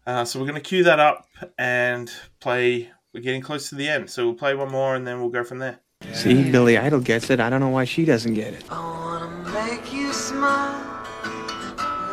Uh, 0.05 0.25
so 0.25 0.39
we're 0.39 0.45
going 0.45 0.61
to 0.61 0.61
cue 0.61 0.83
that 0.83 0.99
up 0.99 1.27
and 1.57 2.11
play. 2.39 2.89
We're 3.13 3.21
getting 3.21 3.41
close 3.41 3.69
to 3.69 3.75
the 3.75 3.87
end, 3.87 4.09
so 4.09 4.25
we'll 4.25 4.35
play 4.35 4.55
one 4.55 4.71
more 4.71 4.95
and 4.95 5.05
then 5.05 5.19
we'll 5.19 5.29
go 5.29 5.43
from 5.43 5.59
there. 5.59 5.79
See, 6.11 6.51
Billy 6.51 6.77
Idol 6.77 6.99
gets 6.99 7.29
it. 7.29 7.39
I 7.39 7.49
don't 7.49 7.61
know 7.61 7.69
why 7.69 7.85
she 7.85 8.03
doesn't 8.03 8.33
get 8.33 8.53
it. 8.53 8.65
I 8.69 8.79
wanna 8.79 9.29
make 9.53 9.93
you 9.93 10.11
smile 10.11 10.81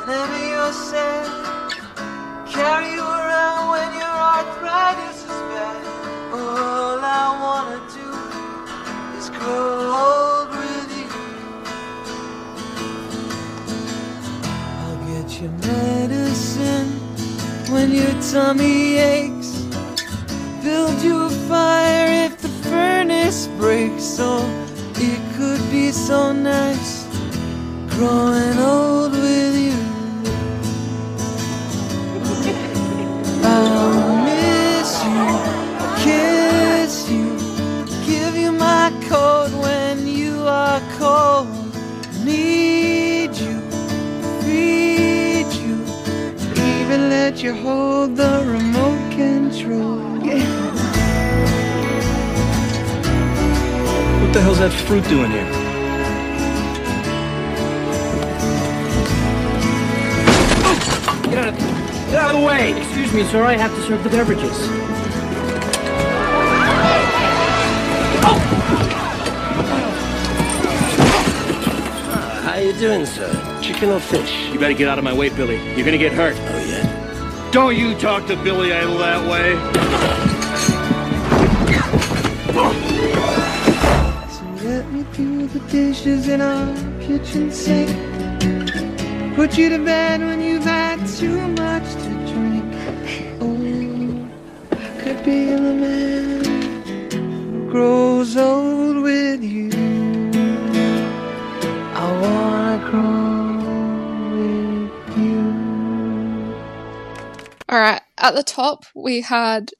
whenever 0.01 0.49
you're 0.49 0.73
sad. 0.73 1.27
Carry 2.49 2.93
you 2.93 3.03
around 3.03 3.71
when 3.71 3.93
your 3.99 4.17
arthritis 4.35 5.23
is 5.23 5.41
bad. 5.51 6.33
All 6.33 7.01
I 7.03 7.39
wanna 7.43 7.70
do 9.41 9.47
is 9.47 9.47
grow 9.47 9.93
old 9.93 10.51
with 10.51 10.91
you. 10.99 11.09
I'll 14.65 15.01
get 15.07 15.41
your 15.41 15.51
medicine 15.51 16.89
when 17.73 17.91
your 17.93 18.23
tummy 18.33 18.99
aches. 18.99 19.51
Build 20.63 21.03
you 21.03 21.23
a 21.25 21.31
fire 21.31 22.27
if 22.27 22.41
the 22.43 22.49
furnace 22.69 23.49
breaks. 23.59 24.19
Oh, 24.21 24.47
it 24.97 25.37
could 25.37 25.71
be 25.71 25.93
so 25.93 26.33
nice 26.33 27.07
growing 27.91 28.59
old 28.59 29.13
with 29.13 29.30
feed 42.31 43.35
you, 43.37 43.61
feed 44.43 45.51
you. 45.63 45.77
Even 46.63 47.09
let 47.09 47.43
you 47.43 47.55
hold 47.55 48.17
the 48.17 48.43
remote 48.47 49.03
control. 49.13 49.99
Yeah. 50.25 50.45
What 54.21 54.33
the 54.33 54.41
hell's 54.41 54.59
that 54.61 54.73
fruit 54.87 55.05
doing 55.09 55.31
here? 55.31 55.51
Get 61.31 62.19
out 62.19 62.35
of 62.35 62.41
the 62.41 62.47
way! 62.47 62.77
Excuse 62.77 63.13
me, 63.13 63.23
sir, 63.25 63.45
I 63.45 63.57
have 63.57 63.75
to 63.75 63.83
serve 63.83 64.03
the 64.03 64.11
beverages. 64.11 65.00
you 72.71 72.79
doing, 72.79 73.07
sir? 73.07 73.61
Chicken 73.63 73.91
or 73.91 74.01
fish? 74.01 74.33
You 74.53 74.59
better 74.59 74.75
get 74.75 74.89
out 74.89 74.99
of 74.99 75.05
my 75.05 75.13
way, 75.13 75.29
Billy. 75.29 75.57
You're 75.75 75.85
gonna 75.85 75.99
get 75.99 76.13
hurt. 76.13 76.37
Oh, 76.37 76.65
yeah? 76.65 77.51
Don't 77.51 77.77
you 77.77 77.95
talk 77.97 78.27
to 78.29 78.37
Billy 78.37 78.73
Idol 78.73 78.99
that 78.99 79.29
way. 79.29 79.57
So 84.31 84.69
let 84.69 84.89
me 84.93 85.05
do 85.15 85.49
the 85.49 85.61
dishes 85.69 86.29
in 86.29 86.41
our 86.41 86.75
kitchen 87.01 87.51
sink. 87.51 87.91
Put 89.35 89.59
you 89.59 89.71
to 89.71 89.85
bed 89.85 90.21
when 90.21 90.41
you've 90.41 90.65
had 90.65 91.05
too 91.07 91.49
much 91.49 91.93
to 92.05 92.11
drink. 92.31 92.73
Oh, 93.41 94.29
I 94.73 95.03
could 95.03 95.25
be 95.25 95.47
the 95.47 95.75
man 95.75 96.45
who 97.11 97.71
grows 97.71 98.37
old. 98.37 98.70
at 108.31 108.37
the 108.37 108.43
top, 108.45 108.85
we 108.95 109.23
had 109.23 109.73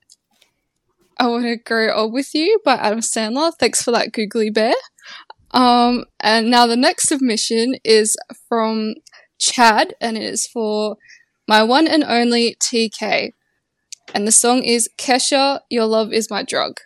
I 1.21 1.29
Want 1.29 1.45
to 1.45 1.57
Grow 1.57 1.95
Old 1.95 2.13
With 2.13 2.35
You 2.35 2.59
by 2.65 2.75
Adam 2.75 2.99
Sandler. 2.99 3.53
Thanks 3.61 3.81
for 3.81 3.93
that, 3.93 4.13
Googly 4.13 4.51
Bear. 4.51 4.75
Um, 5.53 6.05
and 6.19 6.51
now 6.51 6.67
the 6.67 6.77
next 6.77 7.09
submission 7.09 7.77
is 7.85 8.17
from 8.49 8.95
Chad 9.39 9.95
and 10.01 10.17
it 10.17 10.25
is 10.25 10.49
for 10.49 10.97
my 11.47 11.63
one 11.63 11.87
and 11.87 12.03
only 12.03 12.57
TK. 12.57 13.35
And 14.15 14.27
the 14.27 14.33
song 14.33 14.65
is 14.65 14.89
Kesha, 14.99 15.61
Your 15.71 15.87
Love 15.87 16.13
Is 16.13 16.29
My 16.29 16.43
Drug. 16.43 16.81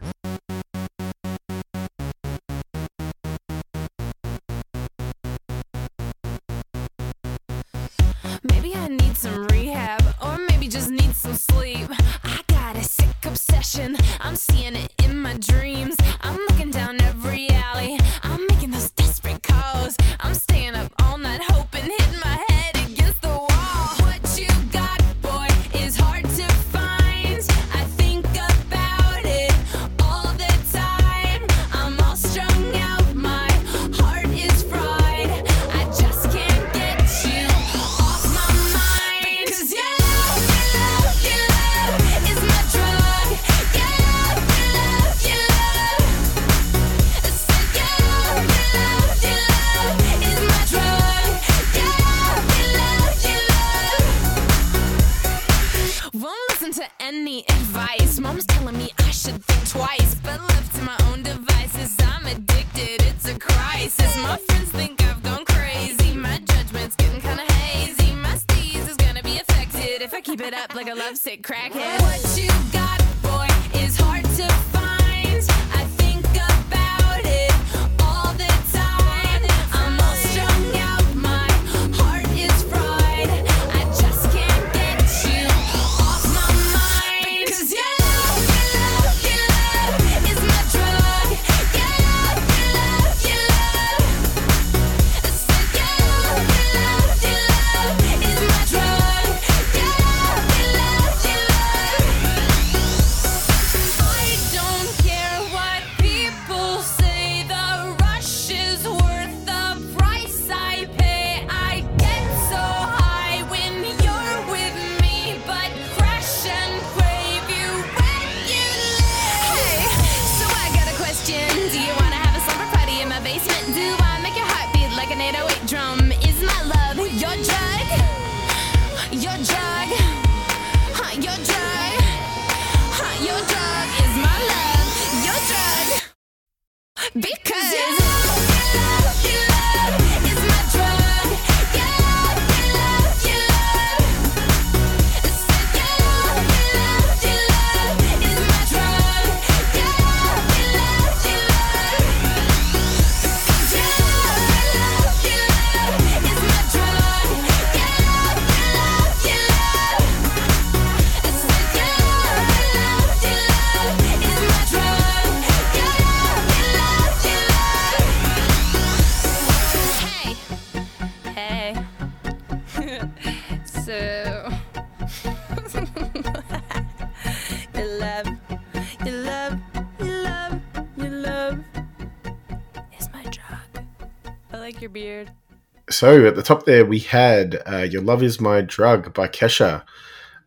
so 185.95 186.27
at 186.27 186.35
the 186.35 186.43
top 186.43 186.65
there, 186.65 186.85
we 186.85 186.99
had 186.99 187.63
uh, 187.67 187.87
Your 187.91 188.03
Love 188.03 188.23
Is 188.23 188.41
My 188.41 188.61
Drug 188.61 189.15
by 189.15 189.29
Kesha. 189.29 189.85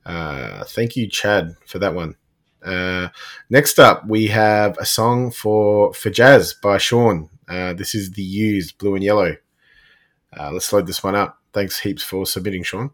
Uh, 0.05 0.63
thank 0.65 0.95
you, 0.95 1.07
Chad, 1.07 1.55
for 1.65 1.79
that 1.79 1.95
one. 1.95 2.15
Uh, 2.63 3.09
next 3.49 3.79
up, 3.79 4.05
we 4.07 4.27
have 4.27 4.77
a 4.77 4.85
song 4.85 5.31
for, 5.31 5.93
for 5.93 6.09
Jazz 6.09 6.53
by 6.53 6.77
Sean. 6.77 7.29
Uh, 7.47 7.73
this 7.73 7.95
is 7.95 8.11
The 8.11 8.23
Used, 8.23 8.77
Blue 8.77 8.95
and 8.95 9.03
Yellow. 9.03 9.37
Uh, 10.37 10.51
let's 10.51 10.71
load 10.73 10.85
this 10.85 11.01
one 11.01 11.15
up. 11.15 11.39
Thanks 11.53 11.79
heaps 11.79 12.03
for 12.03 12.25
submitting, 12.25 12.63
Sean. 12.63 12.91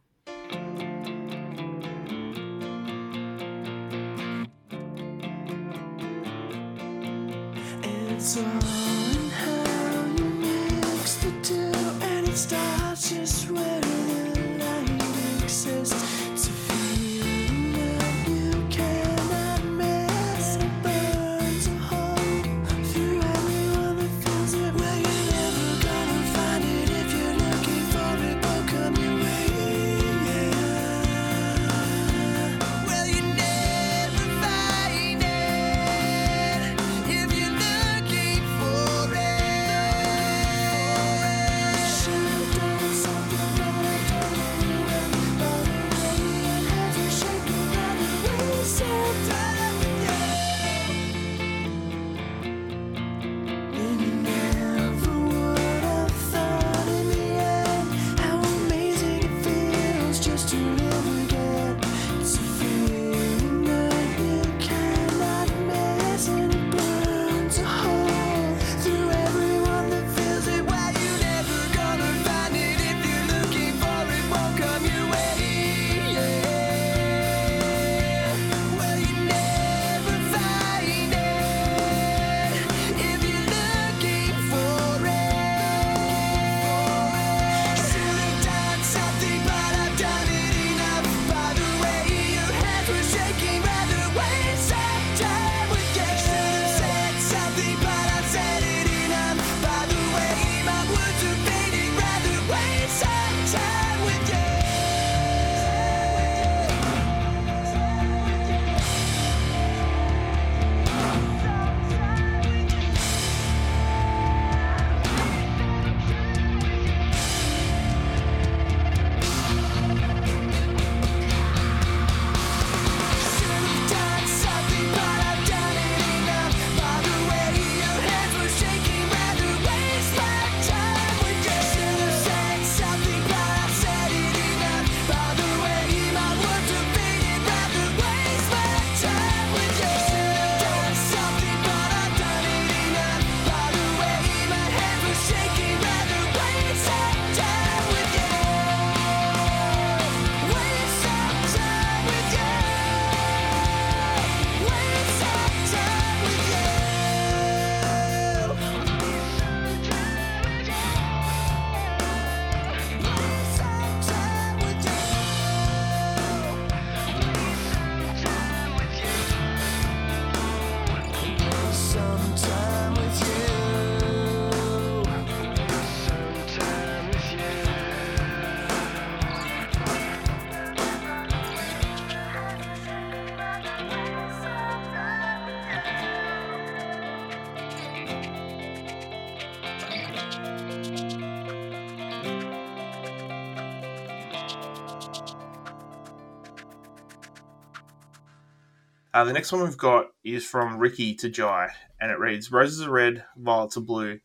Uh, 199.23 199.27
the 199.27 199.31
next 199.31 199.53
one 199.53 199.63
we've 199.63 199.77
got 199.77 200.07
is 200.25 200.43
from 200.43 200.77
Ricky 200.77 201.15
to 201.15 201.29
Jai, 201.29 201.69
and 202.01 202.11
it 202.11 202.19
reads 202.19 202.51
Roses 202.51 202.85
are 202.85 202.91
red, 202.91 203.23
violets 203.37 203.77
are 203.77 203.79
blue. 203.79 204.19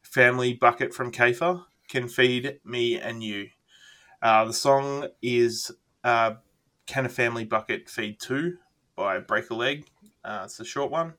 Family 0.00 0.54
bucket 0.54 0.94
from 0.94 1.10
Kafer 1.10 1.64
can 1.88 2.06
feed 2.06 2.60
me 2.64 2.96
and 2.96 3.20
you. 3.20 3.48
Uh, 4.22 4.44
the 4.44 4.52
song 4.52 5.08
is 5.20 5.72
uh, 6.04 6.34
Can 6.86 7.04
a 7.04 7.08
Family 7.08 7.44
Bucket 7.44 7.90
Feed 7.90 8.20
Two 8.20 8.58
by 8.94 9.18
Break 9.18 9.50
a 9.50 9.56
Leg. 9.56 9.86
Uh, 10.24 10.42
it's 10.44 10.60
a 10.60 10.64
short 10.64 10.92
one. 10.92 11.14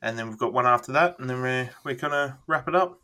And 0.00 0.16
then 0.16 0.28
we've 0.28 0.38
got 0.38 0.52
one 0.52 0.64
after 0.64 0.92
that, 0.92 1.18
and 1.18 1.28
then 1.28 1.42
we're, 1.42 1.70
we're 1.82 1.96
going 1.96 2.12
to 2.12 2.38
wrap 2.46 2.68
it 2.68 2.76
up. 2.76 3.00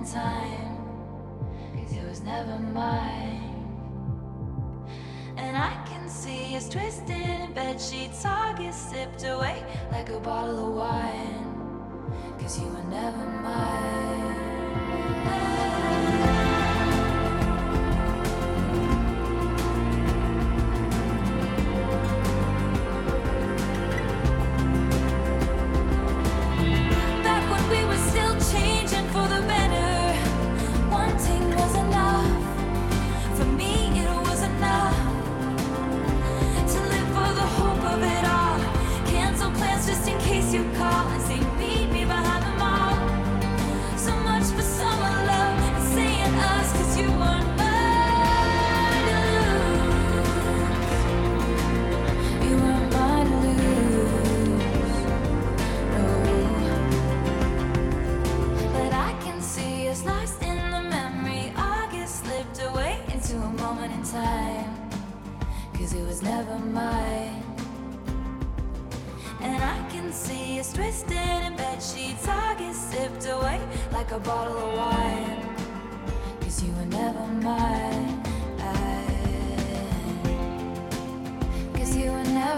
in 0.00 0.06
time. 0.06 0.76
Cause 1.74 1.92
it 1.96 2.04
was 2.08 2.22
never 2.22 2.58
mine. 2.58 3.46
And 5.36 5.56
I 5.56 5.82
can 5.86 6.08
see 6.08 6.56
us 6.56 6.68
twisted 6.68 7.10
in 7.10 7.52
bed 7.52 7.80
sheets, 7.80 8.24
August 8.24 8.90
sipped 8.90 9.24
away 9.24 9.62
like 9.90 10.10
a 10.10 10.20
bottle 10.20 10.68
of 10.68 10.74
wine. 10.74 11.44
Cause 12.38 12.58
you 12.60 12.66
were 12.66 12.84
never 12.84 13.26
mine. 13.42 14.40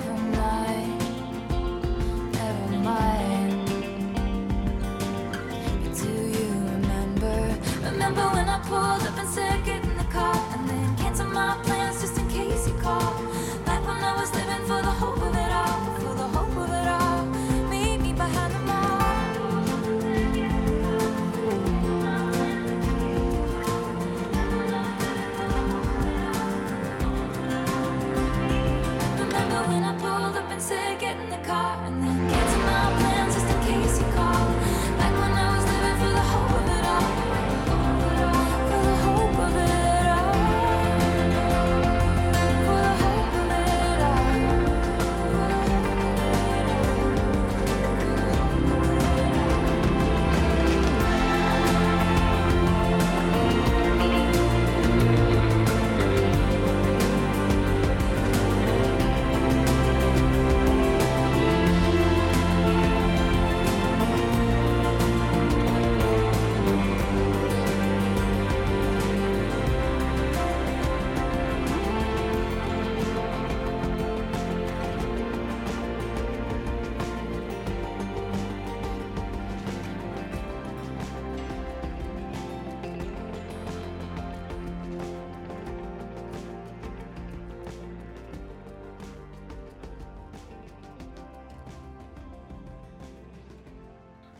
You 0.01 0.32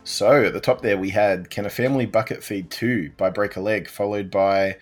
So 0.05 0.45
at 0.45 0.53
the 0.53 0.61
top 0.61 0.83
there, 0.83 0.99
we 0.99 1.11
had 1.11 1.49
Can 1.49 1.67
a 1.67 1.71
Family 1.71 2.07
Bucket 2.07 2.43
Feed 2.43 2.71
2 2.71 3.13
by 3.17 3.31
Break 3.31 3.57
a 3.57 3.61
Leg, 3.61 3.89
followed 3.89 4.31
by 4.31 4.77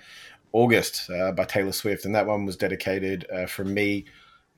August 0.52 1.10
uh, 1.10 1.32
by 1.32 1.44
Taylor 1.44 1.72
Swift. 1.72 2.04
And 2.04 2.14
that 2.14 2.26
one 2.26 2.46
was 2.46 2.56
dedicated 2.56 3.26
uh, 3.30 3.46
from 3.46 3.74
me 3.74 4.06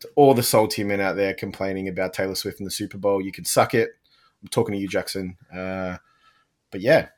to 0.01 0.09
all 0.15 0.35
the 0.35 0.43
salty 0.43 0.85
men 0.85 1.01
out 1.01 1.17
there 1.17 1.35
complaining 1.35 1.89
about 1.89 2.13
Taylor 2.13 2.37
Swift 2.37 2.61
in 2.61 2.65
the 2.65 2.71
Super 2.71 2.97
Bowl. 2.97 3.21
You 3.21 3.33
can 3.33 3.45
suck 3.45 3.75
it. 3.75 3.91
I'm 4.43 4.49
talking 4.49 4.75
to 4.75 4.81
you, 4.81 4.89
Jackson. 4.89 5.37
Uh, 5.53 5.97
but 6.71 6.81
yeah, 6.81 7.09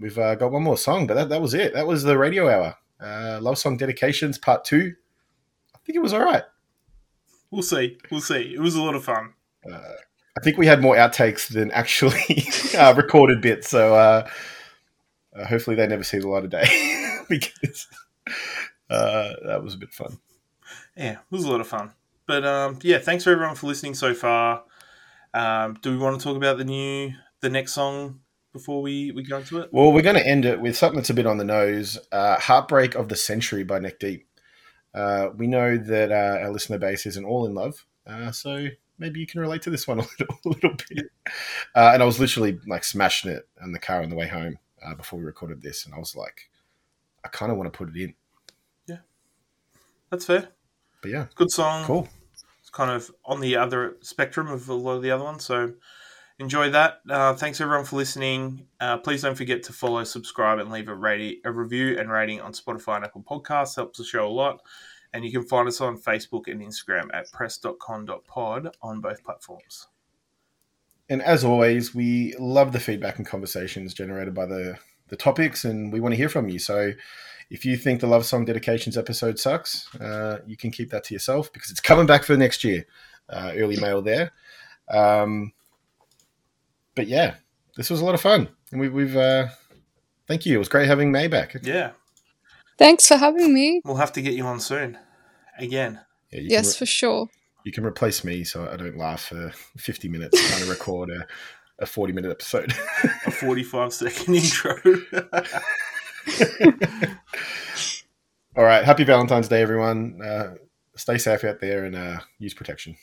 we've 0.00 0.18
uh, 0.18 0.34
got 0.34 0.50
one 0.52 0.62
more 0.62 0.78
song, 0.78 1.06
but 1.06 1.14
that, 1.14 1.28
that 1.28 1.42
was 1.42 1.54
it. 1.54 1.74
That 1.74 1.86
was 1.86 2.02
the 2.02 2.16
radio 2.18 2.48
hour. 2.48 2.76
Uh, 3.00 3.38
Love 3.40 3.58
Song 3.58 3.76
Dedications 3.76 4.38
Part 4.38 4.64
2. 4.64 4.94
I 5.74 5.78
think 5.84 5.96
it 5.96 6.02
was 6.02 6.14
all 6.14 6.24
right. 6.24 6.44
We'll 7.50 7.62
see. 7.62 7.98
We'll 8.10 8.20
see. 8.20 8.54
It 8.54 8.60
was 8.60 8.76
a 8.76 8.82
lot 8.82 8.94
of 8.94 9.04
fun. 9.04 9.34
I 10.36 10.40
think 10.40 10.58
we 10.58 10.66
had 10.66 10.82
more 10.82 10.96
outtakes 10.96 11.48
than 11.48 11.70
actually 11.70 12.46
uh, 12.78 12.94
recorded 12.94 13.40
bits. 13.40 13.68
So 13.68 13.94
uh, 13.94 14.28
uh, 15.36 15.46
hopefully 15.46 15.76
they 15.76 15.86
never 15.86 16.04
see 16.04 16.18
the 16.18 16.28
light 16.28 16.44
of 16.44 16.50
day 16.50 17.18
because 17.28 17.86
uh, 18.90 19.34
that 19.46 19.62
was 19.62 19.74
a 19.74 19.78
bit 19.78 19.92
fun. 19.92 20.18
Yeah, 20.96 21.12
it 21.12 21.18
was 21.30 21.44
a 21.44 21.50
lot 21.50 21.60
of 21.60 21.68
fun. 21.68 21.92
But 22.26 22.44
um, 22.44 22.78
yeah, 22.82 22.98
thanks 22.98 23.24
for 23.24 23.30
everyone 23.30 23.54
for 23.54 23.66
listening 23.66 23.94
so 23.94 24.14
far. 24.14 24.64
Um, 25.34 25.78
do 25.82 25.90
we 25.90 25.98
want 25.98 26.18
to 26.18 26.24
talk 26.24 26.36
about 26.36 26.58
the 26.58 26.64
new, 26.64 27.12
the 27.40 27.50
next 27.50 27.72
song 27.72 28.20
before 28.52 28.82
we, 28.82 29.10
we 29.10 29.24
go 29.24 29.38
into 29.38 29.58
it? 29.58 29.68
Well, 29.72 29.92
we're 29.92 30.02
going 30.02 30.16
to 30.16 30.26
end 30.26 30.44
it 30.44 30.60
with 30.60 30.76
something 30.76 30.96
that's 30.96 31.10
a 31.10 31.14
bit 31.14 31.26
on 31.26 31.38
the 31.38 31.44
nose 31.44 31.98
uh, 32.12 32.38
Heartbreak 32.38 32.94
of 32.94 33.08
the 33.08 33.16
Century 33.16 33.64
by 33.64 33.80
Neck 33.80 33.98
Deep. 33.98 34.26
Uh, 34.94 35.30
we 35.36 35.48
know 35.48 35.76
that 35.76 36.12
uh, 36.12 36.38
our 36.44 36.50
listener 36.50 36.78
base 36.78 37.04
isn't 37.04 37.24
all 37.24 37.46
in 37.46 37.54
love. 37.54 37.84
Uh, 38.06 38.30
so 38.30 38.68
maybe 38.98 39.20
you 39.20 39.26
can 39.26 39.40
relate 39.40 39.62
to 39.62 39.70
this 39.70 39.86
one 39.86 40.00
a 40.00 40.02
little, 40.18 40.38
a 40.44 40.48
little 40.48 40.76
bit. 40.88 41.06
Uh, 41.74 41.90
and 41.92 42.02
I 42.02 42.06
was 42.06 42.20
literally 42.20 42.58
like 42.66 42.84
smashing 42.84 43.30
it 43.30 43.48
in 43.62 43.72
the 43.72 43.78
car 43.78 44.02
on 44.02 44.10
the 44.10 44.16
way 44.16 44.28
home 44.28 44.58
uh, 44.84 44.94
before 44.94 45.18
we 45.18 45.24
recorded 45.24 45.62
this. 45.62 45.84
And 45.84 45.94
I 45.94 45.98
was 45.98 46.14
like, 46.14 46.50
I 47.24 47.28
kind 47.28 47.50
of 47.50 47.58
want 47.58 47.72
to 47.72 47.76
put 47.76 47.94
it 47.94 48.00
in. 48.00 48.14
Yeah, 48.86 48.98
that's 50.10 50.26
fair. 50.26 50.48
But 51.02 51.10
yeah. 51.10 51.26
Good 51.34 51.50
song. 51.50 51.84
Cool. 51.84 52.08
It's 52.60 52.70
kind 52.70 52.90
of 52.90 53.10
on 53.24 53.40
the 53.40 53.56
other 53.56 53.96
spectrum 54.00 54.48
of 54.48 54.68
a 54.68 54.74
lot 54.74 54.94
of 54.94 55.02
the 55.02 55.10
other 55.10 55.24
ones. 55.24 55.44
So 55.44 55.74
enjoy 56.38 56.70
that. 56.70 57.00
Uh, 57.08 57.34
thanks 57.34 57.60
everyone 57.60 57.84
for 57.84 57.96
listening. 57.96 58.66
Uh, 58.80 58.98
please 58.98 59.22
don't 59.22 59.36
forget 59.36 59.62
to 59.64 59.72
follow, 59.72 60.04
subscribe, 60.04 60.58
and 60.58 60.70
leave 60.70 60.88
a 60.88 60.94
rating, 60.94 61.40
a 61.44 61.52
review 61.52 61.98
and 61.98 62.10
rating 62.10 62.40
on 62.40 62.52
Spotify 62.52 62.96
and 62.96 63.04
Apple 63.04 63.22
Podcasts. 63.22 63.76
Helps 63.76 63.98
the 63.98 64.04
show 64.04 64.26
a 64.26 64.28
lot. 64.28 64.60
And 65.14 65.24
you 65.24 65.30
can 65.30 65.44
find 65.44 65.68
us 65.68 65.80
on 65.80 65.96
Facebook 65.96 66.48
and 66.48 66.60
Instagram 66.60 67.06
at 67.14 67.30
press.con.pod 67.32 68.76
on 68.82 69.00
both 69.00 69.22
platforms. 69.22 69.86
And 71.08 71.22
as 71.22 71.44
always, 71.44 71.94
we 71.94 72.34
love 72.38 72.72
the 72.72 72.80
feedback 72.80 73.18
and 73.18 73.26
conversations 73.26 73.94
generated 73.94 74.34
by 74.34 74.46
the, 74.46 74.76
the 75.08 75.16
topics, 75.16 75.64
and 75.64 75.92
we 75.92 76.00
want 76.00 76.12
to 76.14 76.16
hear 76.16 76.28
from 76.28 76.48
you. 76.48 76.58
So 76.58 76.92
if 77.48 77.64
you 77.64 77.76
think 77.76 78.00
the 78.00 78.08
Love 78.08 78.26
Song 78.26 78.44
Dedications 78.44 78.98
episode 78.98 79.38
sucks, 79.38 79.94
uh, 79.96 80.38
you 80.46 80.56
can 80.56 80.72
keep 80.72 80.90
that 80.90 81.04
to 81.04 81.14
yourself 81.14 81.52
because 81.52 81.70
it's 81.70 81.80
coming 81.80 82.06
back 82.06 82.24
for 82.24 82.36
next 82.36 82.64
year. 82.64 82.84
Uh, 83.28 83.52
early 83.54 83.76
mail 83.76 84.02
there. 84.02 84.32
Um, 84.90 85.52
but 86.94 87.06
yeah, 87.06 87.36
this 87.76 87.88
was 87.88 88.00
a 88.00 88.04
lot 88.04 88.14
of 88.14 88.20
fun. 88.20 88.48
And 88.72 88.80
we, 88.80 88.88
we've, 88.88 89.16
uh, 89.16 89.46
thank 90.26 90.44
you. 90.44 90.56
It 90.56 90.58
was 90.58 90.68
great 90.68 90.88
having 90.88 91.12
May 91.12 91.28
back. 91.28 91.56
Yeah. 91.62 91.92
Thanks 92.76 93.06
for 93.06 93.16
having 93.16 93.54
me. 93.54 93.80
We'll 93.84 93.96
have 93.96 94.12
to 94.12 94.22
get 94.22 94.34
you 94.34 94.44
on 94.44 94.58
soon. 94.60 94.98
Again. 95.58 96.00
Yeah, 96.30 96.40
Yes, 96.42 96.72
can 96.74 96.78
for 96.80 96.86
sure. 96.86 97.28
you 97.64 97.72
can 97.72 97.84
replace 97.86 98.24
me 98.24 98.44
so 98.44 98.68
I 98.68 98.76
don't 98.76 98.96
laugh 98.98 99.26
for 99.26 99.50
50 99.78 100.08
minutes 100.08 100.40
trying 100.48 100.64
to 100.64 100.70
record 100.70 101.10
a, 101.10 101.26
a 101.78 101.86
40 101.86 102.12
minute 102.12 102.30
episode. 102.30 102.72
A 103.26 103.30
45 103.30 103.92
second 103.92 104.34
intro. 104.36 104.76
All 108.56 108.64
right. 108.64 108.84
Happy 108.84 109.04
Valentine's 109.04 109.48
Day, 109.48 109.62
everyone. 109.62 110.20
Uh, 110.22 110.54
stay 110.96 111.18
safe 111.18 111.42
out 111.44 111.60
there 111.60 111.84
and 111.84 111.96
uh, 111.96 112.20
use 112.38 112.54
protection. 112.54 112.96